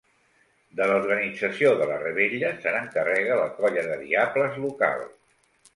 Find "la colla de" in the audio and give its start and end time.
3.43-4.01